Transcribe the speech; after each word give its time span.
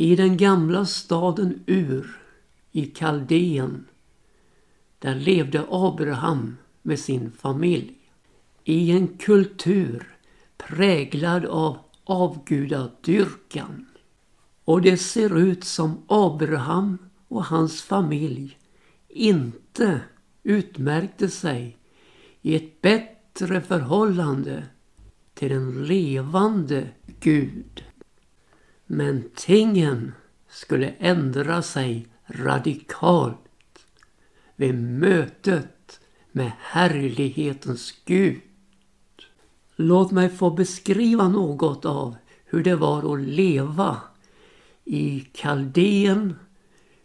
I 0.00 0.16
den 0.16 0.36
gamla 0.36 0.86
staden 0.86 1.62
Ur 1.66 2.20
i 2.72 2.86
Kaldeen 2.86 3.84
där 4.98 5.14
levde 5.14 5.66
Abraham 5.70 6.56
med 6.82 6.98
sin 6.98 7.32
familj. 7.32 7.98
I 8.64 8.90
en 8.90 9.08
kultur 9.08 10.16
präglad 10.56 11.44
av 11.44 11.78
avgudadyrkan. 12.04 13.86
Och 14.64 14.82
det 14.82 14.96
ser 14.96 15.38
ut 15.38 15.64
som 15.64 15.98
Abraham 16.06 16.98
och 17.28 17.44
hans 17.44 17.82
familj 17.82 18.58
inte 19.08 20.00
utmärkte 20.42 21.28
sig 21.28 21.76
i 22.42 22.56
ett 22.56 22.82
bättre 22.82 23.60
förhållande 23.60 24.66
till 25.34 25.52
en 25.52 25.84
levande 25.84 26.88
Gud. 27.20 27.84
Men 28.92 29.30
tingen 29.34 30.12
skulle 30.48 30.88
ändra 30.88 31.62
sig 31.62 32.06
radikalt 32.26 33.86
vid 34.56 34.74
mötet 34.74 36.00
med 36.32 36.52
härlighetens 36.58 37.94
Gud. 38.04 38.40
Låt 39.76 40.10
mig 40.10 40.28
få 40.28 40.50
beskriva 40.50 41.28
något 41.28 41.84
av 41.84 42.16
hur 42.44 42.64
det 42.64 42.76
var 42.76 43.14
att 43.14 43.20
leva 43.20 43.96
i 44.84 45.20
kaldén, 45.20 46.34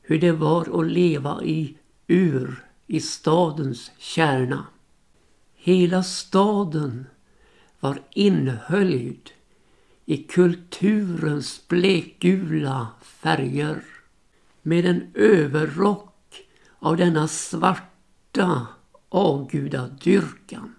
hur 0.02 0.20
det 0.20 0.31
var 0.31 0.80
att 0.80 0.91
leva 0.91 1.44
i 1.44 1.77
Ur, 2.08 2.66
i 2.88 2.99
stadens 2.99 3.91
kärna. 3.97 4.66
Hela 5.55 6.03
staden 6.03 7.05
var 7.80 8.02
inhöljd 8.13 9.31
i 10.05 10.18
kulturens 10.18 11.68
blekgula 11.68 12.88
färger 13.02 13.84
med 14.62 14.86
en 14.86 15.12
överrock 15.14 16.45
av 16.80 16.97
denna 16.97 17.28
svarta 17.28 18.67
avgudadyrkan. 19.09 20.75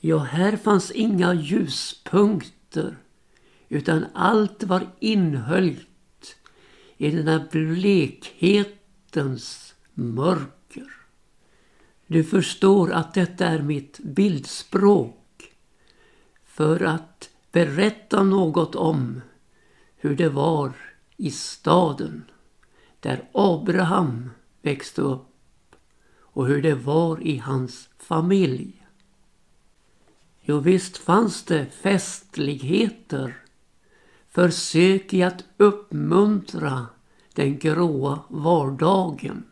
Ja, 0.00 0.18
här 0.18 0.56
fanns 0.56 0.90
inga 0.90 1.34
ljuspunkter 1.34 2.96
utan 3.68 4.06
allt 4.14 4.62
var 4.64 4.86
inhöljt 4.98 6.36
i 6.96 7.10
den 7.10 7.28
här 7.28 7.48
blekhetens 7.50 8.94
mörker. 9.94 10.92
Du 12.06 12.24
förstår 12.24 12.92
att 12.92 13.14
detta 13.14 13.46
är 13.46 13.62
mitt 13.62 13.98
bildspråk 13.98 15.52
för 16.44 16.82
att 16.82 17.27
berätta 17.52 18.22
något 18.22 18.74
om 18.74 19.20
hur 19.96 20.16
det 20.16 20.28
var 20.28 20.72
i 21.16 21.30
staden 21.30 22.24
där 23.00 23.28
Abraham 23.32 24.30
växte 24.62 25.02
upp 25.02 25.26
och 26.18 26.46
hur 26.46 26.62
det 26.62 26.74
var 26.74 27.22
i 27.22 27.38
hans 27.38 27.88
familj. 27.98 28.86
Jo, 30.40 30.58
visst 30.60 30.96
fanns 30.96 31.44
det 31.44 31.66
festligheter, 31.66 33.42
försök 34.28 35.14
i 35.14 35.22
att 35.22 35.44
uppmuntra 35.56 36.86
den 37.34 37.58
gråa 37.58 38.20
vardagen. 38.28 39.44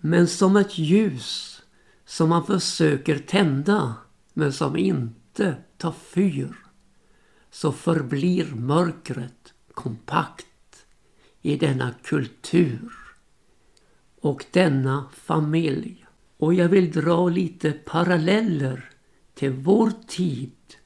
Men 0.00 0.28
som 0.28 0.56
ett 0.56 0.78
ljus 0.78 1.62
som 2.04 2.28
man 2.28 2.46
försöker 2.46 3.18
tända 3.18 3.94
men 4.32 4.52
som 4.52 4.76
inte 4.76 5.56
tar 5.78 5.92
fyr 5.92 6.65
så 7.56 7.72
förblir 7.72 8.44
mörkret 8.54 9.54
kompakt 9.74 10.86
i 11.42 11.56
denna 11.56 11.94
kultur 12.02 12.92
och 14.20 14.44
denna 14.50 15.08
familj. 15.12 16.06
Och 16.36 16.54
jag 16.54 16.68
vill 16.68 16.92
dra 16.92 17.28
lite 17.28 17.72
paralleller 17.72 18.90
till 19.34 19.50
vår 19.50 19.92
tid 20.06 20.76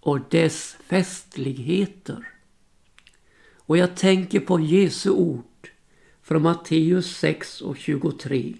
och 0.00 0.20
dess 0.30 0.76
festligheter. 0.84 2.28
Och 3.56 3.76
jag 3.76 3.96
tänker 3.96 4.40
på 4.40 4.60
Jesu 4.60 5.10
ord 5.10 5.70
från 6.22 6.42
Matteus 6.42 7.16
6 7.16 7.60
och 7.60 7.76
23. 7.76 8.54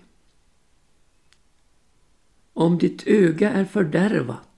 Om 2.53 2.79
ditt 2.79 3.06
öga 3.06 3.50
är 3.50 3.65
fördärvat, 3.65 4.56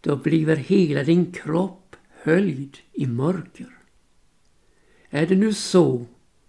då 0.00 0.16
bliver 0.16 0.56
hela 0.56 1.04
din 1.04 1.32
kropp 1.32 1.96
höljd 2.22 2.78
i 2.92 3.06
mörker. 3.06 3.78
Är 5.10 5.26
det 5.26 5.36
nu 5.36 5.54
så 5.54 6.06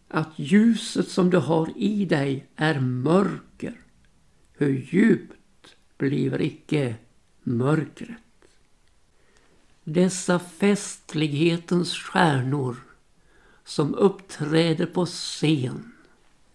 att 0.07 0.39
ljuset 0.39 1.07
som 1.07 1.29
du 1.29 1.37
har 1.37 1.73
i 1.75 2.05
dig 2.05 2.45
är 2.55 2.79
mörker, 2.79 3.81
hur 4.53 4.87
djupt 4.91 5.75
bliver 5.97 6.41
icke 6.41 6.95
mörkret. 7.43 8.17
Dessa 9.83 10.39
festlighetens 10.39 11.93
stjärnor 11.93 12.75
som 13.63 13.95
uppträder 13.95 14.85
på 14.85 15.05
scen 15.05 15.91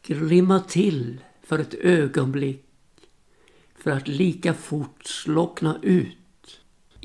glimmar 0.02 0.60
till 0.60 1.20
för 1.42 1.58
ett 1.58 1.74
ögonblick 1.74 2.64
för 3.74 3.90
att 3.90 4.08
lika 4.08 4.54
fort 4.54 5.06
slockna 5.06 5.78
ut 5.82 6.18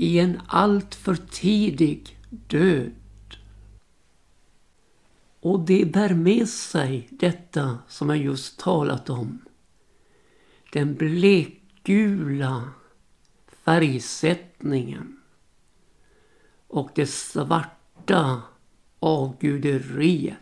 i 0.01 0.19
en 0.19 0.41
alltför 0.47 1.15
tidig 1.15 2.19
död. 2.29 2.91
Och 5.39 5.59
det 5.59 5.85
bär 5.93 6.13
med 6.13 6.49
sig 6.49 7.07
detta 7.11 7.79
som 7.87 8.09
jag 8.09 8.17
just 8.17 8.59
talat 8.59 9.09
om. 9.09 9.39
Den 10.73 10.95
blekgula 10.95 12.69
färgsättningen 13.47 15.19
och 16.67 16.89
det 16.95 17.07
svarta 17.07 18.41
avguderiet. 18.99 20.37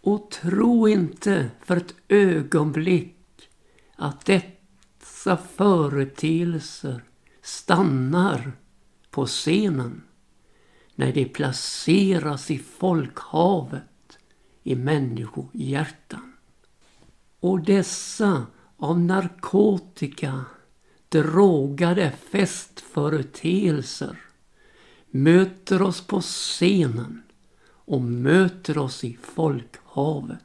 Och 0.00 0.30
tro 0.30 0.88
inte 0.88 1.50
för 1.64 1.76
ett 1.76 1.94
ögonblick 2.08 3.50
att 3.96 4.24
dessa 4.26 5.36
företeelser 5.36 7.02
stannar 7.50 8.52
på 9.10 9.26
scenen 9.26 10.02
när 10.94 11.12
de 11.12 11.24
placeras 11.24 12.50
i 12.50 12.58
folkhavet 12.58 14.18
i 14.62 14.74
människohjärtan. 14.74 16.32
Och 17.40 17.60
dessa 17.60 18.46
av 18.76 19.00
narkotika 19.00 20.44
drogade 21.08 22.12
festföreteelser 22.30 24.18
möter 25.10 25.82
oss 25.82 26.00
på 26.06 26.20
scenen 26.20 27.22
och 27.66 28.02
möter 28.02 28.78
oss 28.78 29.04
i 29.04 29.18
folkhavet. 29.22 30.40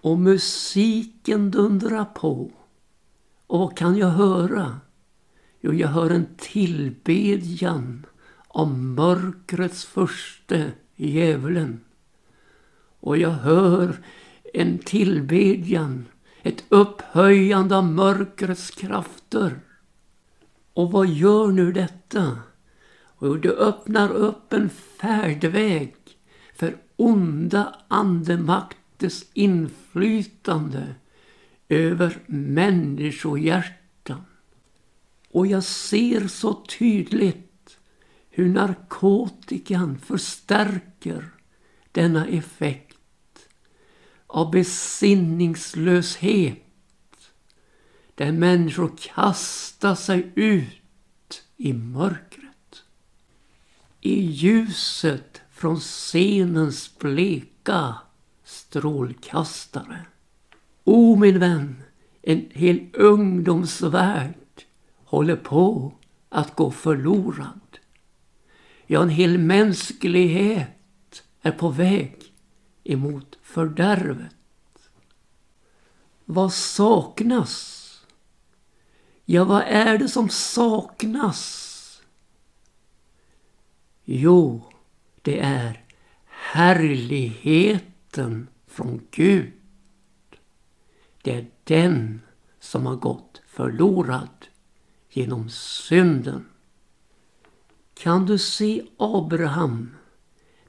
Och 0.00 0.18
musiken 0.18 1.50
dundrar 1.50 2.04
på. 2.04 2.50
Och 3.46 3.58
vad 3.58 3.76
kan 3.76 3.96
jag 3.96 4.08
höra? 4.08 4.80
Jo, 5.60 5.72
jag 5.72 5.88
hör 5.88 6.10
en 6.10 6.26
tillbedjan 6.36 8.06
om 8.48 8.94
mörkrets 8.94 9.84
förste 9.84 10.72
djävulen. 10.96 11.80
Och 13.00 13.18
jag 13.18 13.30
hör 13.30 13.96
en 14.54 14.78
tillbedjan 14.78 16.04
ett 16.42 16.64
upphöjande 16.68 17.76
av 17.76 17.84
mörkrets 17.84 18.70
krafter. 18.70 19.60
Och 20.72 20.92
vad 20.92 21.06
gör 21.08 21.48
nu 21.48 21.72
detta? 21.72 22.38
Och 23.18 23.40
det 23.40 23.50
öppnar 23.50 24.10
upp 24.10 24.52
en 24.52 24.68
färdväg 24.70 25.94
för 26.54 26.76
onda 26.96 27.74
andemakters 27.88 29.24
inflytande 29.32 30.94
över 31.68 32.18
människohjärtat 32.26 33.85
och 35.36 35.46
jag 35.46 35.64
ser 35.64 36.28
så 36.28 36.54
tydligt 36.54 37.78
hur 38.30 38.48
narkotikan 38.48 39.98
förstärker 39.98 41.30
denna 41.92 42.26
effekt 42.26 42.98
av 44.26 44.50
besinningslöshet. 44.50 46.62
Där 48.14 48.32
människor 48.32 48.90
kastar 49.14 49.94
sig 49.94 50.32
ut 50.34 51.42
i 51.56 51.72
mörkret. 51.72 52.82
I 54.00 54.20
ljuset 54.20 55.40
från 55.50 55.80
scenens 55.80 56.98
bleka 56.98 57.94
strålkastare. 58.44 60.06
O 60.84 61.16
min 61.16 61.38
vän, 61.38 61.82
en 62.22 62.48
hel 62.50 62.86
ungdomsvärld 62.92 64.34
håller 65.06 65.36
på 65.36 65.92
att 66.28 66.56
gå 66.56 66.70
förlorad. 66.70 67.60
Ja, 68.86 69.02
en 69.02 69.08
hel 69.08 69.38
mänsklighet 69.38 71.22
är 71.42 71.52
på 71.52 71.68
väg 71.68 72.34
emot 72.84 73.38
fördärvet. 73.42 74.32
Vad 76.24 76.52
saknas? 76.52 77.82
Ja, 79.24 79.44
vad 79.44 79.62
är 79.62 79.98
det 79.98 80.08
som 80.08 80.28
saknas? 80.28 81.62
Jo, 84.04 84.62
det 85.22 85.40
är 85.40 85.84
härligheten 86.52 88.48
från 88.66 89.06
Gud. 89.10 89.52
Det 91.22 91.34
är 91.34 91.46
den 91.64 92.20
som 92.60 92.86
har 92.86 92.96
gått 92.96 93.42
förlorad 93.46 94.46
genom 95.16 95.48
synden. 95.48 96.46
Kan 97.94 98.26
du 98.26 98.38
se 98.38 98.82
Abraham 98.96 99.94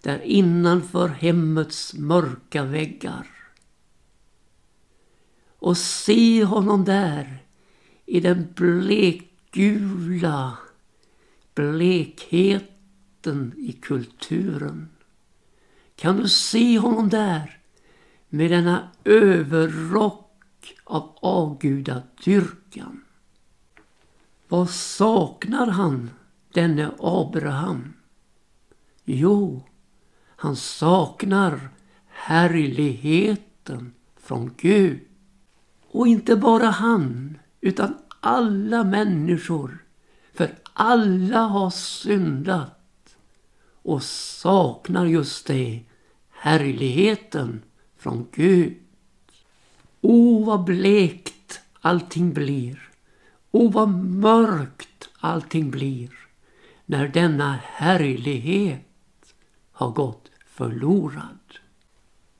där 0.01 0.19
innanför 0.19 1.07
hemmets 1.07 1.93
mörka 1.93 2.63
väggar? 2.63 3.27
Och 5.59 5.77
se 5.77 6.43
honom 6.43 6.85
där 6.85 7.43
i 8.05 8.19
den 8.19 8.47
blekgula 8.55 10.57
blekheten 11.53 13.53
i 13.57 13.71
kulturen. 13.71 14.89
Kan 15.95 16.17
du 16.17 16.29
se 16.29 16.79
honom 16.79 17.09
där 17.09 17.59
med 18.29 18.51
denna 18.51 18.91
överrock 19.03 20.75
av 20.83 21.17
avgudadyrkan? 21.21 23.03
Vad 24.47 24.69
saknar 24.69 25.67
han, 25.67 26.09
denne 26.53 26.91
Abraham? 26.99 27.93
Jo, 29.05 29.63
han 30.35 30.55
saknar 30.55 31.69
härligheten 32.07 33.93
från 34.17 34.53
Gud. 34.57 34.99
Och 35.91 36.07
inte 36.07 36.35
bara 36.35 36.65
han, 36.65 37.37
utan 37.61 37.97
alla 38.19 38.83
människor. 38.83 39.83
För 40.33 40.55
alla 40.73 41.39
har 41.39 41.69
syndat 41.69 43.17
och 43.81 44.03
saknar 44.03 45.05
just 45.05 45.47
det, 45.47 45.83
härligheten 46.29 47.63
från 47.97 48.27
Gud. 48.31 48.77
O 50.01 50.43
vad 50.43 50.63
blekt 50.63 51.59
allting 51.81 52.33
blir. 52.33 52.86
O 53.57 53.69
vad 53.69 53.89
mörkt 53.89 55.09
allting 55.19 55.71
blir 55.71 56.09
när 56.85 57.07
denna 57.07 57.59
härlighet 57.63 59.35
har 59.71 59.91
gått 59.91 60.31
förlorad. 60.45 61.39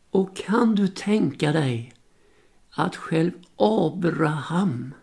Och 0.10 0.36
kan 0.36 0.76
du 0.76 0.88
tänka 0.88 1.52
dig 1.52 1.94
att 2.70 2.96
själv 2.96 3.32
Abraham 3.56 4.94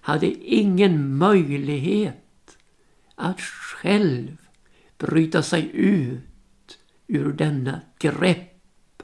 hade 0.00 0.26
ingen 0.32 1.16
möjlighet 1.16 2.56
att 3.14 3.40
själv 3.40 4.36
bryta 4.98 5.42
sig 5.42 5.70
ut 5.72 6.78
ur 7.06 7.32
denna 7.32 7.80
grepp 7.98 9.02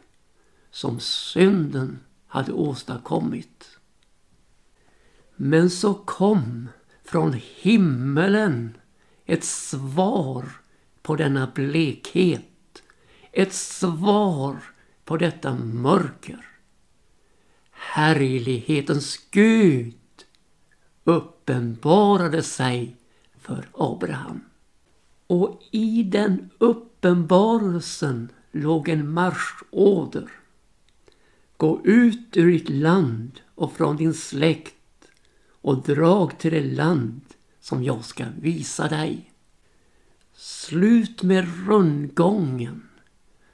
som 0.71 1.01
synden 1.01 1.99
hade 2.27 2.53
åstadkommit. 2.53 3.76
Men 5.37 5.71
så 5.71 5.95
kom 5.95 6.69
från 7.05 7.33
himmelen 7.33 8.77
ett 9.27 9.45
svar 9.45 10.45
på 11.03 11.17
denna 11.17 11.53
blekhet. 11.55 12.83
Ett 13.33 13.53
svar 13.53 14.57
på 15.05 15.17
detta 15.17 15.55
mörker. 15.55 16.47
Härlighetens 17.71 19.19
Gud 19.31 19.95
uppenbarade 21.05 22.43
sig 22.43 22.97
för 23.41 23.69
Abraham. 23.73 24.41
Och 25.27 25.63
i 25.71 26.03
den 26.03 26.51
uppenbarelsen 26.59 28.29
låg 28.53 28.89
en 28.89 29.11
marschorder. 29.13 30.31
Gå 31.57 31.81
ut 31.85 32.37
ur 32.37 32.53
ditt 32.53 32.69
land 32.69 33.41
och 33.55 33.73
från 33.73 33.97
din 33.97 34.15
släkt 34.15 34.76
och 35.67 35.83
drag 35.83 36.39
till 36.39 36.53
det 36.53 36.65
land 36.65 37.21
som 37.61 37.85
jag 37.85 38.05
ska 38.05 38.25
visa 38.41 38.89
dig. 38.89 39.31
Slut 40.35 41.23
med 41.23 41.67
rundgången. 41.67 42.89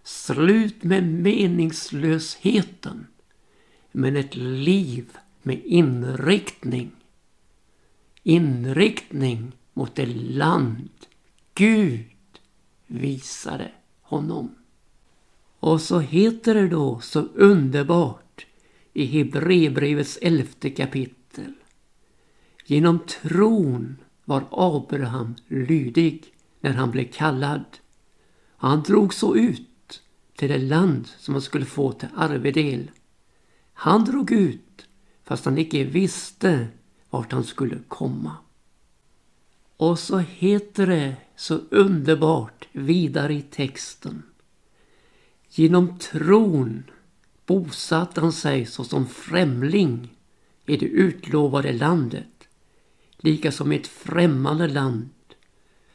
Slut 0.03 0.83
med 0.83 1.05
meningslösheten. 1.05 3.07
Men 3.93 4.17
ett 4.17 4.37
liv 4.37 5.17
med 5.43 5.65
inriktning. 5.65 6.91
Inriktning 8.23 9.53
mot 9.73 9.95
det 9.95 10.15
land 10.17 10.91
Gud 11.55 12.05
visade 12.87 13.71
honom. 14.03 14.55
Och 15.61 15.81
så 15.81 16.01
heter 16.01 16.55
det 16.55 16.69
då 16.69 17.01
så 17.01 17.21
underbart 17.21 18.47
i 18.93 19.05
Hebreerbrevets 19.05 20.19
elfte 20.23 20.71
kapitel. 20.71 21.53
Genom 22.65 22.99
tron 22.99 23.97
var 24.25 24.45
Abraham 24.51 25.35
lydig 25.49 26.33
när 26.61 26.73
han 26.73 26.91
blev 26.91 27.05
kallad. 27.05 27.65
Han 28.57 28.83
drog 28.83 29.15
så 29.15 29.37
ut 29.37 30.03
till 30.37 30.49
det 30.49 30.59
land 30.59 31.09
som 31.19 31.35
han 31.35 31.43
skulle 31.43 31.65
få 31.65 31.93
till 31.93 32.09
arvedel. 32.17 32.91
Han 33.73 34.05
drog 34.05 34.33
ut 34.33 34.87
fast 35.25 35.45
han 35.45 35.59
icke 35.59 35.85
visste 35.85 36.69
vart 37.11 37.33
han 37.33 37.45
skulle 37.45 37.79
komma. 37.89 38.37
Och 39.77 39.99
så 39.99 40.19
heter 40.19 40.87
det 40.87 41.17
så 41.37 41.61
underbart 41.71 42.69
vidare 42.73 43.35
i 43.35 43.43
texten. 43.43 44.23
Genom 45.49 45.99
tron 45.99 46.85
bosatte 47.47 48.21
han 48.21 48.33
sig 48.33 48.67
såsom 48.67 49.07
främling 49.07 50.17
i 50.67 50.77
det 50.77 50.87
utlovade 50.87 51.73
landet, 51.73 52.27
lika 53.23 53.53
som 53.53 53.73
i 53.73 53.77
ett 53.77 53.87
främmande 53.87 54.69
land 54.69 55.11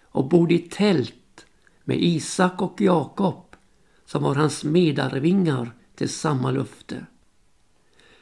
och 0.01 0.29
bodde 0.29 0.53
i 0.53 0.59
tält 0.59 1.45
med 1.83 2.03
Isak 2.03 2.61
och 2.61 2.81
Jakob 2.81 3.55
som 4.05 4.23
var 4.23 4.35
hans 4.35 4.63
medarvingar 4.63 5.71
till 5.95 6.09
samma 6.09 6.51
löfte. 6.51 7.05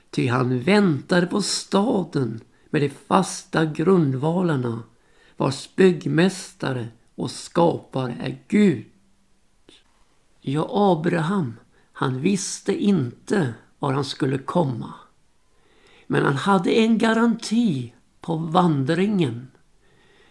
Ty 0.09 0.27
han 0.27 0.59
väntade 0.59 1.27
på 1.27 1.41
staden 1.41 2.41
med 2.69 2.81
de 2.81 2.89
fasta 2.89 3.65
grundvalarna 3.65 4.83
vars 5.37 5.69
byggmästare 5.75 6.87
och 7.15 7.31
skapare 7.31 8.17
är 8.21 8.37
Gud. 8.47 8.85
Ja, 10.41 10.67
Abraham, 10.69 11.53
han 11.91 12.21
visste 12.21 12.83
inte 12.83 13.53
var 13.79 13.93
han 13.93 14.05
skulle 14.05 14.37
komma. 14.37 14.93
Men 16.07 16.25
han 16.25 16.35
hade 16.35 16.71
en 16.71 16.97
garanti 16.97 17.93
på 18.25 18.35
vandringen 18.35 19.47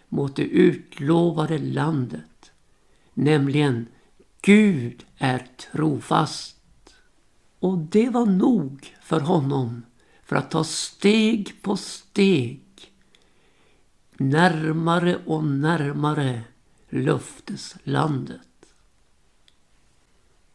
mot 0.08 0.36
det 0.36 0.42
utlovade 0.42 1.58
landet. 1.58 2.52
Nämligen 3.14 3.86
Gud 4.42 5.04
är 5.18 5.46
trofast. 5.72 6.56
Och 7.58 7.78
det 7.78 8.10
var 8.10 8.26
nog 8.26 8.96
för 9.02 9.20
honom 9.20 9.82
för 10.24 10.36
att 10.36 10.50
ta 10.50 10.64
steg 10.64 11.62
på 11.62 11.76
steg 11.76 12.62
närmare 14.16 15.16
och 15.26 15.44
närmare 15.44 16.42
löfteslandet. 16.88 18.40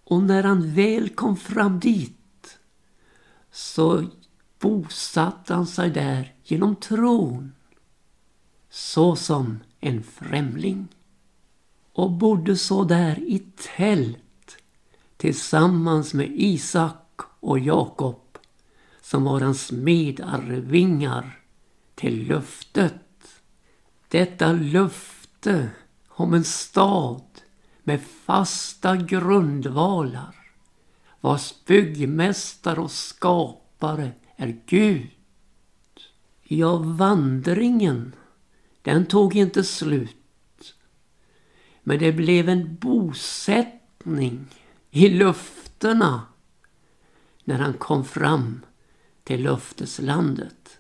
Och 0.04 0.24
när 0.24 0.44
han 0.44 0.74
väl 0.74 1.10
kom 1.10 1.38
fram 1.38 1.80
dit 1.80 2.60
så 3.52 4.06
bosatte 4.60 5.54
han 5.54 5.68
sig 5.68 5.90
där 5.90 6.34
genom 6.52 6.76
tron 6.76 7.52
såsom 8.70 9.60
en 9.80 10.04
främling 10.04 10.88
och 11.94 12.12
bodde 12.12 12.58
så 12.58 12.84
där 12.84 13.20
i 13.20 13.40
tält 13.76 14.58
tillsammans 15.18 16.14
med 16.14 16.32
Isak 16.36 17.22
och 17.40 17.60
Jakob 17.60 18.38
som 19.02 19.24
var 19.24 19.42
hans 19.42 19.72
medarvingar 19.72 21.40
till 21.96 22.28
löftet. 22.28 23.42
Detta 24.08 24.52
löfte 24.52 25.70
om 26.08 26.34
en 26.34 26.44
stad 26.44 27.42
med 27.84 28.02
fasta 28.02 28.96
grundvalar 28.96 30.36
vars 31.22 31.54
byggmästare 31.66 32.80
och 32.80 32.92
skapare 32.92 34.12
är 34.36 34.62
Gud. 34.66 35.19
Ja, 36.52 36.78
vandringen, 36.78 38.16
den 38.82 39.06
tog 39.06 39.36
inte 39.36 39.64
slut. 39.64 40.76
Men 41.84 42.00
det 42.00 42.12
blev 42.12 42.50
en 42.50 42.76
bosättning 42.76 44.46
i 44.92 45.10
löftena 45.10 46.22
när 47.44 47.60
han 47.60 47.74
kom 47.74 48.06
fram 48.06 48.62
till 49.24 49.44
löfteslandet. 49.44 50.80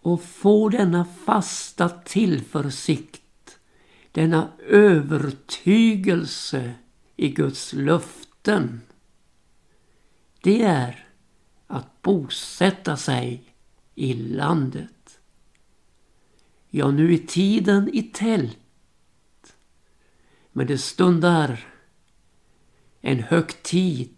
Och 0.00 0.22
få 0.22 0.68
denna 0.68 1.04
fasta 1.04 1.88
tillförsikt, 1.88 3.58
denna 4.12 4.48
övertygelse 4.68 6.74
i 7.16 7.28
Guds 7.28 7.72
löften. 7.72 8.80
Det 10.42 10.62
är 10.62 11.08
att 11.66 12.02
bosätta 12.02 12.96
sig 12.96 13.55
i 13.96 14.14
landet. 14.14 15.20
Ja, 16.70 16.90
nu 16.90 17.14
är 17.14 17.18
tiden 17.18 17.90
i 17.92 18.02
tält. 18.02 19.56
Men 20.52 20.66
det 20.66 20.78
stundar 20.78 21.66
en 23.00 23.18
högtid 23.18 24.14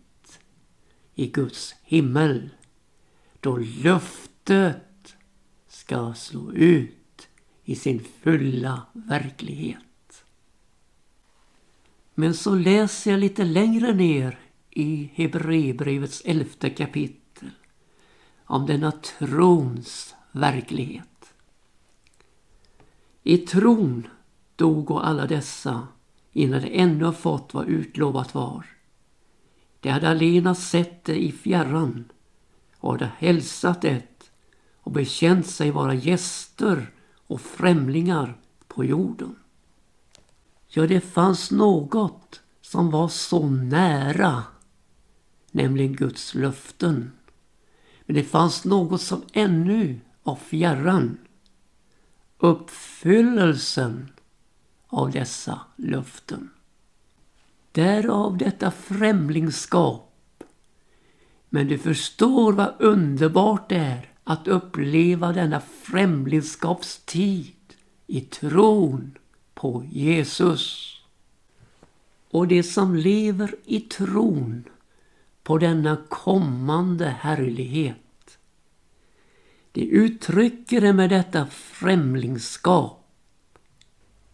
i 1.15 1.27
Guds 1.27 1.75
himmel 1.83 2.51
då 3.41 3.57
löftet 3.57 5.17
ska 5.69 6.15
slå 6.15 6.53
ut 6.53 7.29
i 7.65 7.77
sin 7.77 8.05
fulla 8.23 8.87
verklighet. 8.93 10.25
Men 12.15 12.35
så 12.35 12.55
läser 12.55 13.11
jag 13.11 13.21
lite 13.21 13.45
längre 13.45 13.95
ner 13.95 14.39
i 14.71 15.11
Hebreerbrevets 15.15 16.23
elfte 16.25 16.71
kapitel 16.71 17.18
om 18.49 18.67
denna 18.67 18.93
trons 18.93 20.15
verklighet. 20.33 21.35
I 23.23 23.39
tron 23.39 24.09
dog 24.57 24.91
och 24.91 25.07
alla 25.07 25.27
dessa 25.27 25.89
innan 26.33 26.61
de 26.63 26.81
ännu 26.81 27.13
fått 27.13 27.55
vad 27.55 27.69
utlovat 27.69 28.35
var. 28.35 28.67
De 29.81 29.91
hade 29.91 30.09
alena 30.09 30.55
sett 30.55 31.05
det 31.05 31.23
i 31.23 31.33
fjärran 31.33 32.05
och 32.79 32.93
hade 32.93 33.13
hälsat 33.19 33.83
det 33.83 34.27
och 34.81 34.93
bekänt 34.93 35.47
sig 35.47 35.71
vara 35.71 35.95
gäster 35.95 36.93
och 37.27 37.41
främlingar 37.41 38.41
på 38.69 38.85
jorden. 38.85 39.37
Ja, 40.69 40.87
det 40.87 41.01
fanns 41.01 41.51
något 41.51 42.41
som 42.61 42.91
var 42.91 43.09
så 43.09 43.49
nära, 43.49 44.43
nämligen 45.51 45.97
Guds 45.97 46.35
löften. 46.35 47.13
Men 48.09 48.15
det 48.15 48.25
fanns 48.25 48.65
något 48.65 49.01
som 49.01 49.23
ännu 49.33 50.01
var 50.23 50.37
fjärran. 50.37 51.19
Uppfyllelsen 52.39 54.09
av 54.87 55.11
dessa 55.11 55.61
löften. 55.77 56.51
Därav 57.73 58.39
detta 58.39 58.71
främlingskap. 58.71 60.45
Men 61.49 61.69
du 61.69 61.79
förstår 61.79 62.53
vad 62.53 62.75
underbart 62.79 63.69
det 63.69 63.77
är 63.77 64.13
att 64.25 64.49
uppleva 64.49 65.33
denna 65.33 65.61
främlingskapstid 65.61 67.75
i 68.07 68.21
tron 68.21 69.19
på 69.55 69.85
Jesus. 69.91 70.95
Och 72.31 72.49
det 72.49 72.63
som 72.63 72.97
lever 72.97 73.55
i 73.65 73.81
tron 73.81 74.65
på 75.49 75.59
denna 75.59 75.97
kommande 76.09 77.07
härlighet. 77.21 78.39
De 79.73 79.83
uttrycker 79.83 80.81
det 80.81 80.93
med 80.93 81.11
detta 81.11 81.47
främlingskap. 81.47 83.07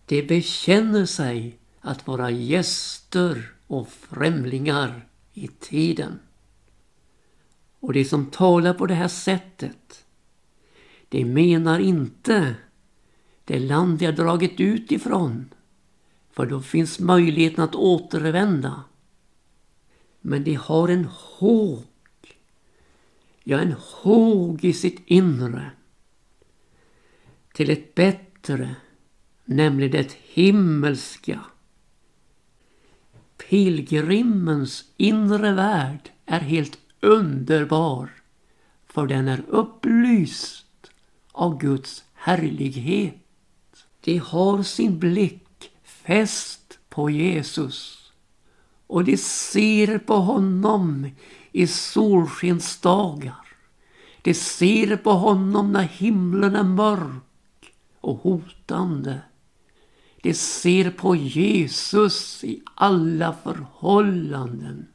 De 0.06 0.22
bekänner 0.22 1.06
sig 1.06 1.58
att 1.80 2.06
vara 2.06 2.30
gäster 2.30 3.52
och 3.66 3.88
främlingar 3.88 5.08
i 5.32 5.48
tiden. 5.48 6.18
Och 7.80 7.92
de 7.92 8.04
som 8.04 8.26
talar 8.26 8.74
på 8.74 8.86
det 8.86 8.94
här 8.94 9.08
sättet, 9.08 10.04
de 11.08 11.24
menar 11.24 11.78
inte 11.78 12.54
det 13.44 13.58
land 13.58 13.98
de 13.98 14.06
har 14.06 14.12
dragit 14.12 14.60
ut 14.60 14.92
ifrån, 14.92 15.54
för 16.32 16.46
då 16.46 16.60
finns 16.60 17.00
möjligheten 17.00 17.64
att 17.64 17.74
återvända. 17.74 18.84
Men 20.26 20.44
de 20.44 20.54
har 20.54 20.88
en 20.88 21.04
håg, 21.04 21.82
ja 23.42 23.58
en 23.58 23.72
håg 23.72 24.64
i 24.64 24.72
sitt 24.72 25.02
inre. 25.06 25.70
Till 27.52 27.70
ett 27.70 27.94
bättre, 27.94 28.76
nämligen 29.44 29.92
det 29.92 30.16
himmelska. 30.22 31.40
Pilgrimens 33.36 34.84
inre 34.96 35.52
värld 35.52 36.10
är 36.26 36.40
helt 36.40 36.78
underbar 37.00 38.10
för 38.86 39.06
den 39.06 39.28
är 39.28 39.44
upplyst 39.48 40.90
av 41.32 41.58
Guds 41.58 42.04
härlighet. 42.14 43.14
De 44.00 44.18
har 44.18 44.62
sin 44.62 44.98
blick 44.98 45.70
fäst 45.82 46.78
på 46.88 47.10
Jesus 47.10 48.03
och 48.86 49.04
de 49.04 49.16
ser 49.16 49.98
på 49.98 50.14
honom 50.14 51.10
i 51.52 51.66
solskensdagar. 51.66 53.46
De 54.22 54.34
ser 54.34 54.96
på 54.96 55.10
honom 55.12 55.72
när 55.72 55.82
himlen 55.82 56.56
är 56.56 56.62
mörk 56.62 57.74
och 58.00 58.16
hotande. 58.16 59.20
De 60.22 60.34
ser 60.34 60.90
på 60.90 61.16
Jesus 61.16 62.44
i 62.44 62.62
alla 62.74 63.32
förhållanden. 63.32 64.86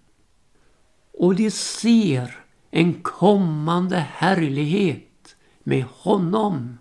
Och 1.14 1.36
de 1.36 1.52
ser 1.52 2.36
en 2.72 2.94
kommande 2.94 3.98
härlighet 3.98 5.36
med 5.64 5.84
honom 5.84 6.78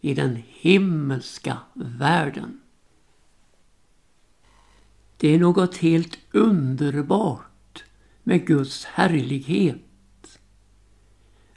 i 0.00 0.14
den 0.14 0.42
himmelska 0.48 1.58
världen. 1.74 2.61
Det 5.22 5.34
är 5.34 5.38
något 5.38 5.76
helt 5.76 6.18
underbart 6.32 7.84
med 8.22 8.46
Guds 8.46 8.84
härlighet. 8.84 10.38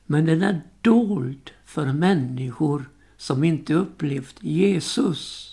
Men 0.05 0.25
den 0.25 0.41
är 0.41 0.61
dold 0.81 1.51
för 1.65 1.93
människor 1.93 2.89
som 3.17 3.43
inte 3.43 3.73
upplevt 3.73 4.43
Jesus. 4.43 5.51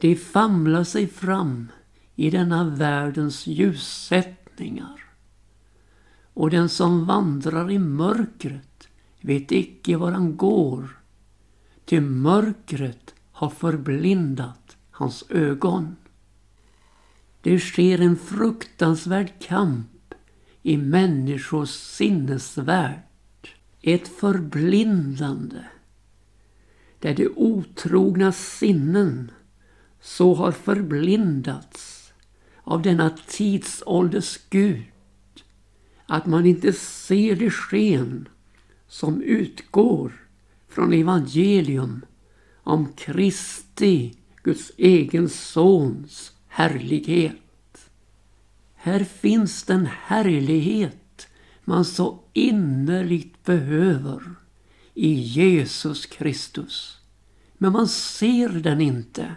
De 0.00 0.16
famlar 0.16 0.84
sig 0.84 1.06
fram 1.06 1.68
i 2.14 2.30
denna 2.30 2.64
världens 2.64 3.46
ljussättningar. 3.46 5.04
Och 6.34 6.50
den 6.50 6.68
som 6.68 7.06
vandrar 7.06 7.70
i 7.70 7.78
mörkret 7.78 8.88
vet 9.20 9.52
icke 9.52 9.96
var 9.96 10.12
han 10.12 10.36
går. 10.36 10.98
Ty 11.84 12.00
mörkret 12.00 13.14
har 13.32 13.50
förblindat 13.50 14.76
hans 14.90 15.24
ögon. 15.28 15.96
Det 17.40 17.58
sker 17.58 18.00
en 18.00 18.16
fruktansvärd 18.16 19.32
kamp 19.40 20.14
i 20.62 20.76
människors 20.76 21.70
sinnesvärld. 21.70 23.00
Ett 23.82 24.08
förblindande 24.08 25.64
där 26.98 27.14
de 27.14 27.28
otrogna 27.36 28.32
sinnen 28.32 29.30
så 30.00 30.34
har 30.34 30.52
förblindats 30.52 32.12
av 32.62 32.82
denna 32.82 33.10
tidsålders 33.10 34.38
Gud 34.50 34.84
att 36.06 36.26
man 36.26 36.46
inte 36.46 36.72
ser 36.72 37.36
det 37.36 37.50
sken 37.50 38.28
som 38.88 39.22
utgår 39.22 40.12
från 40.68 40.92
evangelium 40.92 42.04
om 42.62 42.92
Kristi, 42.92 44.14
Guds 44.42 44.72
egen 44.76 45.28
sons 45.28 46.32
härlighet. 46.58 47.90
Här 48.74 49.04
finns 49.04 49.62
den 49.62 49.86
härlighet 49.86 51.28
man 51.64 51.84
så 51.84 52.20
innerligt 52.32 53.44
behöver 53.44 54.22
i 54.94 55.12
Jesus 55.12 56.06
Kristus. 56.06 56.98
Men 57.58 57.72
man 57.72 57.88
ser 57.88 58.48
den 58.48 58.80
inte 58.80 59.34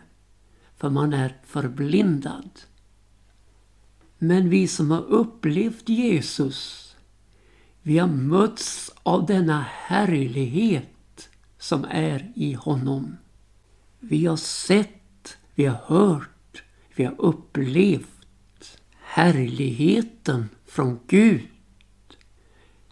för 0.78 0.90
man 0.90 1.14
är 1.14 1.38
förblindad. 1.46 2.50
Men 4.18 4.50
vi 4.50 4.68
som 4.68 4.92
har 4.92 5.02
upplevt 5.02 5.90
Jesus, 5.90 6.96
vi 7.82 7.98
har 7.98 8.08
mötts 8.08 8.92
av 9.04 9.26
denna 9.26 9.66
härlighet 9.70 11.30
som 11.58 11.86
är 11.90 12.32
i 12.36 12.54
honom. 12.54 13.18
Vi 14.00 14.26
har 14.26 14.38
sett, 14.38 15.38
vi 15.56 15.66
har 15.66 15.80
hört, 15.86 16.31
vi 17.02 17.06
har 17.06 17.16
upplevt 17.18 18.78
härligheten 19.02 20.50
från 20.66 21.00
Gud. 21.08 21.48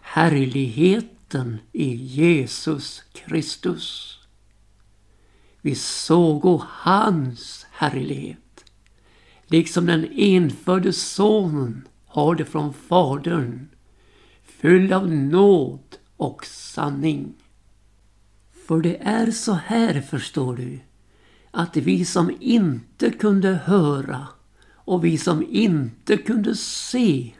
Härligheten 0.00 1.58
i 1.72 1.94
Jesus 1.94 3.02
Kristus. 3.12 4.18
Vi 5.60 5.74
såg 5.74 6.60
hans 6.66 7.66
härlighet. 7.72 8.64
liksom 9.46 9.86
den 9.86 10.08
enfödde 10.12 10.92
sonen 10.92 11.88
har 12.06 12.34
det 12.34 12.44
från 12.44 12.74
Fadern, 12.74 13.68
full 14.44 14.92
av 14.92 15.10
nåd 15.10 15.96
och 16.16 16.46
sanning. 16.46 17.34
För 18.66 18.80
det 18.80 18.96
är 18.96 19.30
så 19.30 19.52
här, 19.52 20.00
förstår 20.00 20.56
du, 20.56 20.80
att 21.50 21.76
vi 21.76 22.04
som 22.04 22.36
inte 22.40 23.10
kunde 23.10 23.48
höra 23.48 24.26
och 24.74 25.04
vi 25.04 25.18
som 25.18 25.46
inte 25.48 26.16
kunde 26.16 26.56
se, 26.56 27.32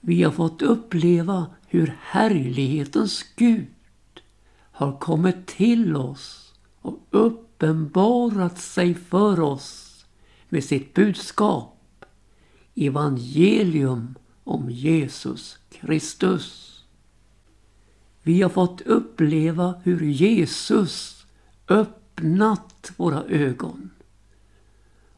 vi 0.00 0.22
har 0.22 0.32
fått 0.32 0.62
uppleva 0.62 1.46
hur 1.66 1.96
härlighetens 2.00 3.24
Gud 3.36 3.66
har 4.72 4.98
kommit 4.98 5.46
till 5.46 5.96
oss 5.96 6.54
och 6.80 7.06
uppenbarat 7.10 8.58
sig 8.58 8.94
för 8.94 9.40
oss 9.40 10.04
med 10.48 10.64
sitt 10.64 10.94
budskap, 10.94 12.04
evangelium 12.74 14.14
om 14.44 14.70
Jesus 14.70 15.58
Kristus. 15.70 16.64
Vi 18.22 18.42
har 18.42 18.50
fått 18.50 18.80
uppleva 18.80 19.74
hur 19.84 20.02
Jesus 20.02 21.26
öppnat 22.18 22.92
våra 22.96 23.24
ögon. 23.24 23.90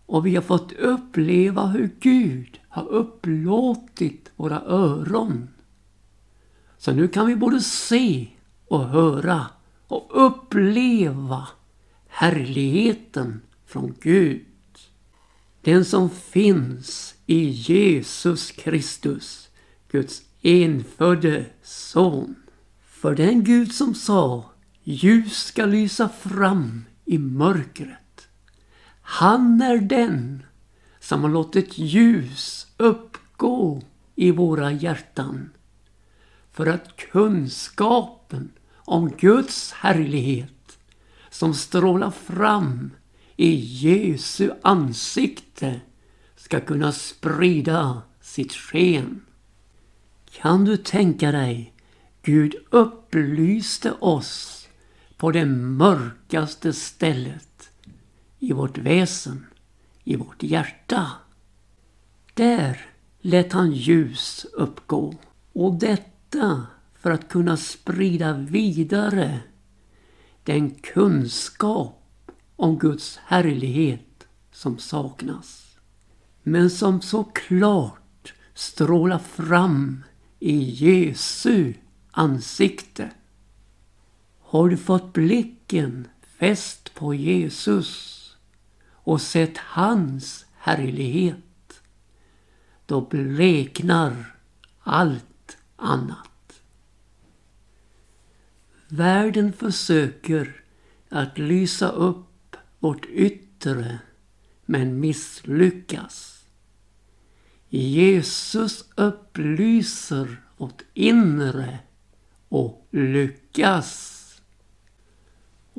Och 0.06 0.26
vi 0.26 0.34
har 0.34 0.42
fått 0.42 0.72
uppleva 0.72 1.66
hur 1.66 1.90
Gud 2.00 2.60
har 2.68 2.88
upplåtit 2.88 4.30
våra 4.36 4.60
öron. 4.60 5.48
Så 6.78 6.92
nu 6.92 7.08
kan 7.08 7.26
vi 7.26 7.36
både 7.36 7.60
se 7.60 8.28
och 8.68 8.88
höra 8.88 9.46
och 9.86 10.08
uppleva 10.10 11.48
härligheten 12.08 13.40
från 13.66 13.94
Gud. 14.00 14.46
Den 15.62 15.84
som 15.84 16.10
finns 16.10 17.14
i 17.26 17.44
Jesus 17.44 18.50
Kristus, 18.50 19.48
Guds 19.90 20.22
enfödde 20.42 21.46
son. 21.62 22.34
För 22.84 23.14
den 23.14 23.44
Gud 23.44 23.72
som 23.72 23.94
sa 23.94 24.50
ljus 24.84 25.44
ska 25.44 25.64
lysa 25.64 26.08
fram 26.08 26.84
i 27.10 27.18
mörkret. 27.18 28.28
Han 29.02 29.62
är 29.62 29.78
den 29.78 30.42
som 31.00 31.22
har 31.22 31.30
låtit 31.30 31.78
ljus 31.78 32.66
uppgå 32.76 33.82
i 34.14 34.30
våra 34.30 34.72
hjärtan 34.72 35.50
för 36.52 36.66
att 36.66 36.96
kunskapen 36.96 38.52
om 38.74 39.10
Guds 39.10 39.72
härlighet 39.72 40.78
som 41.30 41.54
strålar 41.54 42.10
fram 42.10 42.90
i 43.36 43.54
Jesu 43.54 44.50
ansikte 44.62 45.80
ska 46.36 46.60
kunna 46.60 46.92
sprida 46.92 48.02
sitt 48.20 48.52
sken. 48.52 49.20
Kan 50.30 50.64
du 50.64 50.76
tänka 50.76 51.32
dig 51.32 51.74
Gud 52.22 52.54
upplyste 52.70 53.92
oss 53.92 54.59
på 55.20 55.30
det 55.30 55.46
mörkaste 55.46 56.72
stället 56.72 57.70
i 58.38 58.52
vårt 58.52 58.78
väsen, 58.78 59.46
i 60.04 60.16
vårt 60.16 60.42
hjärta. 60.42 61.06
Där 62.34 62.86
lät 63.20 63.52
han 63.52 63.72
ljus 63.72 64.46
uppgå 64.52 65.14
och 65.52 65.74
detta 65.74 66.66
för 66.94 67.10
att 67.10 67.28
kunna 67.28 67.56
sprida 67.56 68.32
vidare 68.32 69.40
den 70.44 70.70
kunskap 70.70 72.30
om 72.56 72.78
Guds 72.78 73.16
härlighet 73.16 74.26
som 74.52 74.78
saknas. 74.78 75.76
Men 76.42 76.70
som 76.70 77.00
så 77.00 77.24
klart 77.24 78.34
strålar 78.54 79.18
fram 79.18 80.04
i 80.38 80.56
Jesu 80.56 81.74
ansikte. 82.10 83.10
Har 84.50 84.68
du 84.68 84.76
fått 84.76 85.12
blicken 85.12 86.08
fäst 86.38 86.94
på 86.94 87.14
Jesus 87.14 88.16
och 88.90 89.20
sett 89.20 89.58
hans 89.58 90.46
härlighet, 90.56 91.82
då 92.86 93.00
bleknar 93.00 94.36
allt 94.80 95.56
annat. 95.76 96.62
Världen 98.88 99.52
försöker 99.52 100.62
att 101.08 101.38
lysa 101.38 101.88
upp 101.88 102.56
vårt 102.78 103.06
yttre 103.06 103.98
men 104.64 105.00
misslyckas. 105.00 106.44
Jesus 107.68 108.84
upplyser 108.94 110.42
vårt 110.56 110.82
inre 110.94 111.78
och 112.48 112.88
lyckas. 112.90 114.19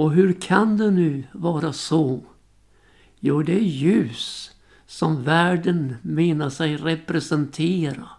Och 0.02 0.12
hur 0.12 0.34
kan 0.34 0.78
det 0.78 0.92
nu 0.92 1.24
vara 1.32 1.74
så? 1.74 2.22
Jo, 3.20 3.44
det 3.44 3.54
är 3.54 3.64
ljus 3.64 4.52
som 4.88 5.24
världen 5.24 5.96
menar 6.02 6.50
sig 6.50 6.78
representera. 6.78 8.10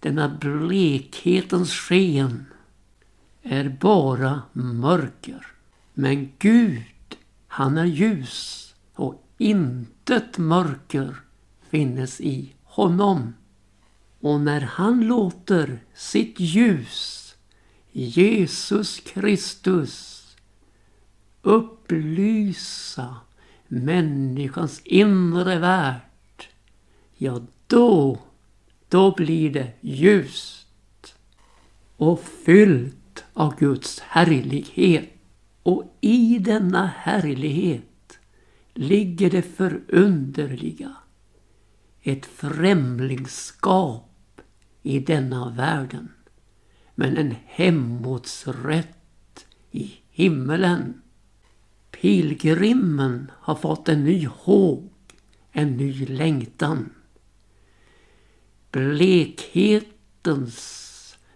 Denna 0.00 0.28
blekhetens 0.28 1.72
sken 1.72 2.46
är 3.42 3.76
bara 3.80 4.42
mörker. 4.52 5.46
Men 5.94 6.32
Gud, 6.38 7.16
han 7.46 7.78
är 7.78 7.84
ljus 7.84 8.74
och 8.94 9.28
intet 9.38 10.38
mörker 10.38 11.16
finnes 11.70 12.20
i 12.20 12.54
honom. 12.62 13.34
Och 14.20 14.40
när 14.40 14.60
han 14.60 15.06
låter 15.06 15.78
sitt 15.94 16.40
ljus 16.40 17.34
Jesus 17.92 19.00
Kristus 19.00 20.17
upplysa 21.48 23.16
människans 23.68 24.80
inre 24.84 25.58
värld, 25.58 26.44
ja 27.16 27.40
då, 27.66 28.18
då 28.88 29.14
blir 29.14 29.52
det 29.52 29.72
ljust 29.80 31.14
och 31.96 32.20
fyllt 32.20 33.24
av 33.32 33.58
Guds 33.58 34.00
härlighet. 34.00 35.08
Och 35.62 35.98
i 36.00 36.38
denna 36.38 36.86
härlighet 36.86 38.18
ligger 38.74 39.30
det 39.30 39.42
förunderliga, 39.42 40.96
ett 42.02 42.26
främlingskap 42.26 44.40
i 44.82 44.98
denna 44.98 45.50
världen 45.50 46.08
men 46.94 47.16
en 47.16 47.34
hemåtsrätt 47.46 49.46
i 49.70 49.92
himmelen. 50.10 51.02
Pilgrimen 52.00 53.30
har 53.34 53.54
fått 53.54 53.88
en 53.88 54.04
ny 54.04 54.26
håg, 54.26 54.90
en 55.52 55.76
ny 55.76 56.06
längtan. 56.06 56.90
Blekhetens 58.70 60.38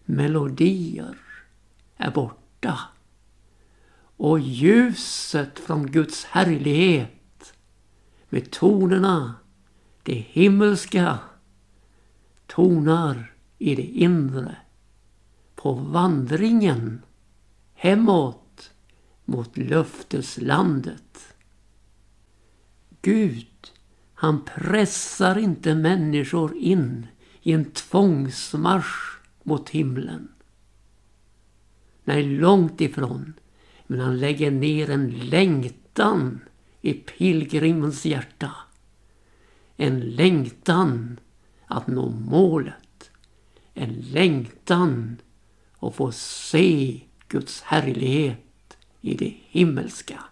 melodier 0.05 1.17
är 1.97 2.11
borta 2.11 2.79
och 4.17 4.41
ljuset 4.41 5.59
från 5.59 5.87
Guds 5.87 6.25
härlighet 6.25 7.55
med 8.29 8.51
tonerna, 8.51 9.35
det 10.03 10.15
himmelska, 10.15 11.19
tonar 12.47 13.35
i 13.59 13.75
det 13.75 13.83
inre 13.83 14.57
på 15.55 15.73
vandringen 15.73 17.03
hemåt 17.75 18.42
mot 19.25 19.57
löfteslandet. 19.57 21.35
Gud, 23.03 23.73
han 24.15 24.45
pressar 24.45 25.39
inte 25.39 25.75
människor 25.75 26.57
in 26.57 27.07
i 27.43 27.53
en 27.53 27.65
tvångsmarsch 27.65 29.19
mot 29.43 29.69
himlen. 29.69 30.29
Nej, 32.05 32.23
långt 32.23 32.81
ifrån. 32.81 33.33
Men 33.87 34.01
han 34.01 34.19
lägger 34.19 34.51
ner 34.51 34.91
en 34.91 35.11
längtan 35.11 36.41
i 36.81 36.93
pilgrimens 36.93 38.05
hjärta. 38.05 38.53
En 39.77 40.01
längtan 40.01 41.21
att 41.67 41.87
nå 41.87 42.09
målet. 42.11 43.11
En 43.75 43.93
längtan 43.93 45.17
att 45.79 45.95
få 45.95 46.13
se 46.13 47.01
Guds 47.29 47.63
härlighet 47.63 48.52
i 49.03 49.15
det 49.15 49.35
himmelska. 49.49 50.25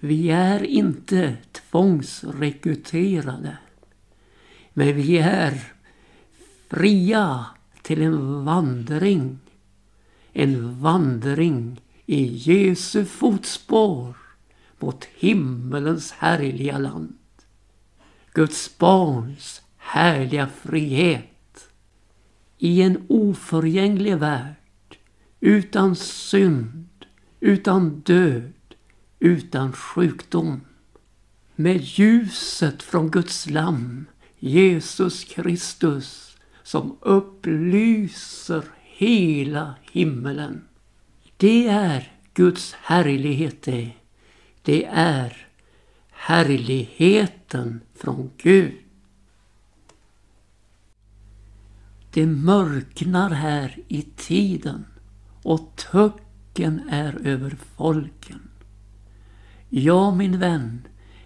Vi 0.00 0.30
är 0.30 0.64
inte 0.64 1.36
tvångsrekryterade. 1.52 3.58
Men 4.72 4.96
vi 4.96 5.18
är 5.18 5.72
fria 6.68 7.46
till 7.82 8.02
en 8.02 8.44
vandring. 8.44 9.38
En 10.32 10.80
vandring 10.80 11.80
i 12.06 12.24
Jesu 12.24 13.04
fotspår 13.04 14.16
mot 14.78 15.04
himmelens 15.04 16.12
härliga 16.12 16.78
land. 16.78 17.18
Guds 18.32 18.78
barns 18.78 19.62
härliga 19.76 20.48
frihet. 20.62 21.68
I 22.58 22.82
en 22.82 23.06
oförgänglig 23.08 24.16
värld, 24.16 24.54
utan 25.40 25.96
synd, 25.96 26.88
utan 27.40 28.00
död, 28.00 28.52
utan 29.18 29.72
sjukdom. 29.72 30.60
Med 31.54 31.80
ljuset 31.80 32.82
från 32.82 33.10
Guds 33.10 33.50
lamm, 33.50 34.06
Jesus 34.38 35.24
Kristus, 35.24 36.36
som 36.62 36.98
upplyser 37.00 38.64
hela 38.82 39.74
himmelen. 39.92 40.64
Det 41.36 41.68
är 41.68 42.12
Guds 42.34 42.72
härlighet 42.72 43.62
det. 43.62 43.90
Det 44.62 44.84
är 44.92 45.46
härligheten 46.10 47.80
från 47.94 48.30
Gud. 48.36 48.74
Det 52.10 52.26
mörknar 52.26 53.30
här 53.30 53.78
i 53.88 54.02
tiden 54.02 54.84
och 55.42 55.76
Folken 56.58 56.88
är 56.90 57.26
över 57.26 57.56
folken. 57.76 58.40
Ja, 59.68 60.14
min 60.14 60.38
vän, 60.38 60.82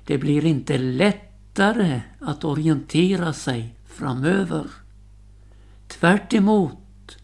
det 0.07 0.19
blir 0.19 0.45
inte 0.45 0.79
lättare 0.79 2.01
att 2.21 2.45
orientera 2.45 3.33
sig 3.33 3.75
framöver. 3.87 4.67
Tvärt 5.89 6.35
emot, 6.35 7.17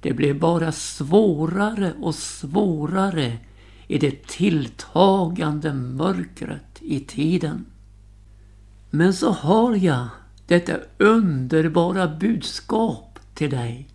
det 0.00 0.12
blir 0.12 0.34
bara 0.34 0.72
svårare 0.72 1.92
och 2.00 2.14
svårare 2.14 3.38
i 3.86 3.98
det 3.98 4.26
tilltagande 4.26 5.72
mörkret 5.72 6.78
i 6.80 7.00
tiden. 7.00 7.66
Men 8.90 9.14
så 9.14 9.32
har 9.32 9.76
jag 9.76 10.08
detta 10.46 10.76
underbara 10.98 12.08
budskap 12.08 13.18
till 13.34 13.50
dig. 13.50 13.88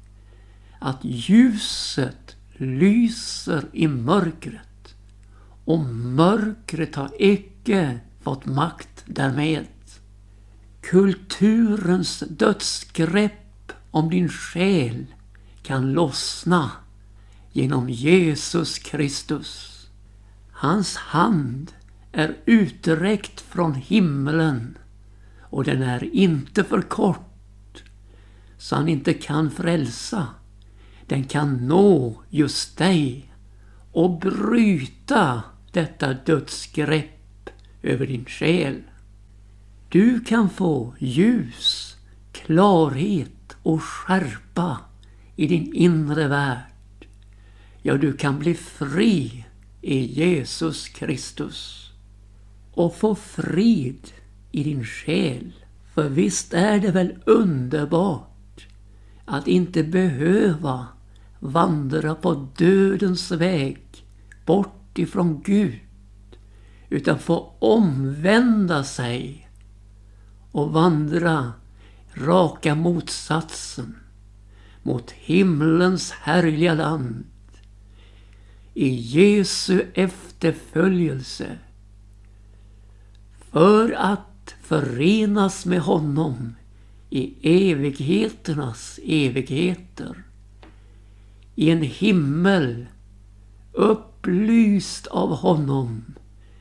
Att 0.79 0.99
ljuset 1.03 2.35
lyser 2.61 3.65
i 3.73 3.87
mörkret 3.87 4.95
och 5.65 5.79
mörkret 5.95 6.95
har 6.95 7.11
icke 7.19 7.99
fått 8.21 8.45
makt 8.45 9.03
därmed. 9.05 9.67
Kulturens 10.81 12.23
dödsgrepp 12.29 13.71
om 13.91 14.09
din 14.09 14.29
själ 14.29 15.05
kan 15.63 15.93
lossna 15.93 16.71
genom 17.51 17.89
Jesus 17.89 18.79
Kristus. 18.79 19.77
Hans 20.51 20.95
hand 20.95 21.71
är 22.11 22.37
uträckt 22.45 23.41
från 23.41 23.73
himlen 23.73 24.77
och 25.39 25.63
den 25.63 25.81
är 25.81 26.15
inte 26.15 26.63
för 26.63 26.81
kort 26.81 27.83
så 28.57 28.75
han 28.75 28.87
inte 28.87 29.13
kan 29.13 29.51
frälsa. 29.51 30.27
Den 31.11 31.23
kan 31.23 31.67
nå 31.67 32.21
just 32.29 32.77
dig 32.77 33.33
och 33.91 34.19
bryta 34.19 35.43
detta 35.71 36.13
dödsgrepp 36.13 37.49
över 37.81 38.07
din 38.07 38.25
själ. 38.25 38.81
Du 39.89 40.19
kan 40.19 40.49
få 40.49 40.93
ljus, 40.99 41.95
klarhet 42.31 43.57
och 43.63 43.83
skärpa 43.83 44.77
i 45.35 45.47
din 45.47 45.73
inre 45.73 46.27
värld. 46.27 47.07
Ja, 47.81 47.97
du 47.97 48.13
kan 48.13 48.39
bli 48.39 48.53
fri 48.53 49.45
i 49.81 49.97
Jesus 49.97 50.87
Kristus 50.87 51.91
och 52.73 52.95
få 52.95 53.15
frid 53.15 54.11
i 54.51 54.63
din 54.63 54.83
själ. 54.83 55.51
För 55.93 56.09
visst 56.09 56.53
är 56.53 56.79
det 56.79 56.91
väl 56.91 57.15
underbart 57.25 58.67
att 59.25 59.47
inte 59.47 59.83
behöva 59.83 60.87
vandra 61.43 62.15
på 62.15 62.47
dödens 62.57 63.31
väg 63.31 64.05
bort 64.45 64.97
ifrån 64.97 65.41
Gud 65.45 65.79
utan 66.89 67.19
få 67.19 67.53
omvända 67.59 68.83
sig 68.83 69.49
och 70.51 70.71
vandra 70.71 71.53
raka 72.13 72.75
motsatsen 72.75 73.95
mot 74.83 75.11
himlens 75.11 76.11
härliga 76.11 76.73
land 76.73 77.25
i 78.73 78.89
Jesu 78.89 79.85
efterföljelse 79.93 81.57
för 83.51 83.91
att 83.91 84.55
förenas 84.61 85.65
med 85.65 85.81
honom 85.81 86.55
i 87.09 87.33
evigheternas 87.71 88.99
evigheter. 89.03 90.23
I 91.55 91.69
en 91.69 91.81
himmel 91.81 92.87
upplyst 93.71 95.07
av 95.07 95.35
honom 95.35 96.05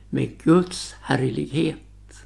med 0.09 0.37
Guds 0.43 0.95
härlighet. 1.01 2.25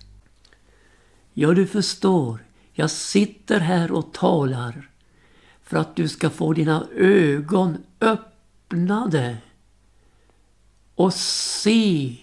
Ja, 1.34 1.54
du 1.54 1.67
förstår, 1.67 2.45
jag 2.73 2.91
sitter 2.91 3.60
här 3.60 3.91
och 3.91 4.13
talar 4.13 4.89
för 5.63 5.78
att 5.78 5.95
du 5.95 6.08
ska 6.08 6.30
få 6.30 6.54
dina 6.54 6.88
ögon 6.95 7.78
öppnade 8.01 9.38
och 10.95 11.13
se 11.13 12.17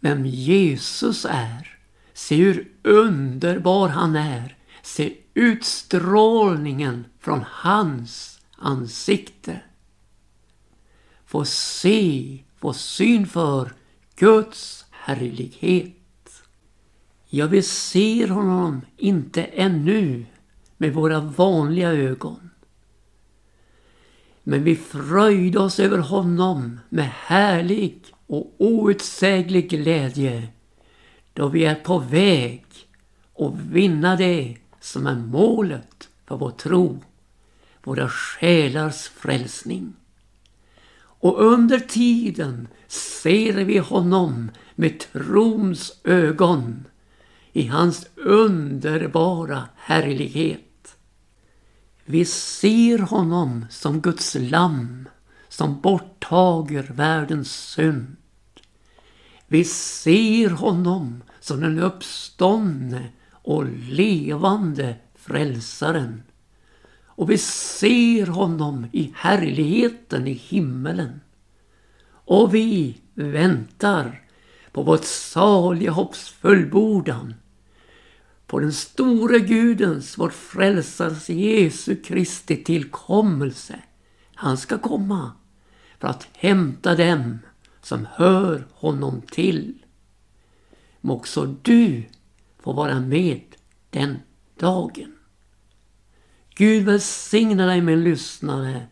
vem 0.00 0.26
Jesus 0.26 1.26
är. 1.30 1.78
Se 2.12 2.36
hur 2.36 2.72
underbar 2.82 3.88
han 3.88 4.16
är. 4.16 4.56
Se 4.82 5.16
utstrålningen 5.34 7.04
från 7.20 7.44
hans 7.46 8.40
ansikte. 8.56 9.60
Få 11.30 11.44
se, 11.44 12.38
få 12.58 12.72
syn 12.72 13.26
för 13.26 13.72
Guds 14.16 14.86
härlighet. 14.90 16.42
Ja, 17.28 17.46
vi 17.46 17.62
ser 17.62 18.28
honom 18.28 18.80
inte 18.96 19.42
ännu 19.42 20.26
med 20.76 20.94
våra 20.94 21.20
vanliga 21.20 21.92
ögon. 21.92 22.50
Men 24.42 24.64
vi 24.64 24.76
fröjde 24.76 25.58
oss 25.58 25.80
över 25.80 25.98
honom 25.98 26.80
med 26.88 27.10
härlig 27.14 28.00
och 28.26 28.54
outsäglig 28.58 29.70
glädje 29.70 30.48
då 31.32 31.48
vi 31.48 31.64
är 31.64 31.74
på 31.74 31.98
väg 31.98 32.64
att 33.38 33.54
vinna 33.54 34.16
det 34.16 34.56
som 34.80 35.06
är 35.06 35.16
målet 35.16 36.08
för 36.26 36.36
vår 36.36 36.50
tro, 36.50 37.02
våra 37.82 38.08
själars 38.08 39.08
frälsning. 39.08 39.92
Och 41.20 41.44
under 41.44 41.78
tiden 41.78 42.68
ser 42.88 43.64
vi 43.64 43.78
honom 43.78 44.50
med 44.74 44.98
trons 44.98 46.00
ögon 46.04 46.84
i 47.52 47.66
hans 47.66 48.06
underbara 48.14 49.68
härlighet. 49.76 50.96
Vi 52.04 52.24
ser 52.24 52.98
honom 52.98 53.66
som 53.70 54.00
Guds 54.00 54.36
lamm 54.40 55.08
som 55.48 55.80
borttager 55.80 56.82
världens 56.82 57.52
synd. 57.52 58.16
Vi 59.46 59.64
ser 59.64 60.50
honom 60.50 61.22
som 61.40 61.60
den 61.60 61.78
uppståndne 61.78 63.08
och 63.30 63.64
levande 63.88 64.96
frälsaren. 65.14 66.22
Och 67.20 67.30
vi 67.30 67.38
ser 67.38 68.26
honom 68.26 68.86
i 68.92 69.12
härligheten 69.16 70.26
i 70.26 70.32
himmelen. 70.32 71.20
Och 72.12 72.54
vi 72.54 73.00
väntar 73.14 74.22
på 74.72 74.82
vårt 74.82 75.04
saliga 75.04 75.90
hopps 75.90 76.28
fullbordan 76.28 77.34
på 78.46 78.60
den 78.60 78.72
store 78.72 79.38
Gudens, 79.38 80.18
vår 80.18 80.30
frälsares 80.30 81.28
Jesu 81.28 81.96
Kristi 81.96 82.64
tillkommelse. 82.64 83.80
Han 84.34 84.56
ska 84.56 84.78
komma 84.78 85.32
för 85.98 86.08
att 86.08 86.28
hämta 86.32 86.94
dem 86.94 87.38
som 87.82 88.06
hör 88.12 88.66
honom 88.72 89.22
till. 89.22 89.74
Må 91.00 91.14
också 91.14 91.56
du 91.62 92.04
få 92.58 92.72
vara 92.72 93.00
med 93.00 93.40
den 93.90 94.18
dagen. 94.58 95.19
Gud 96.60 96.84
välsigne 96.84 97.66
dig 97.66 97.80
min 97.80 98.04
lyssnare 98.04 98.86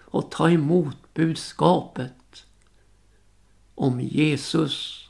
och 0.00 0.30
ta 0.30 0.50
emot 0.50 1.14
budskapet 1.14 2.46
om 3.74 4.00
Jesus. 4.00 5.08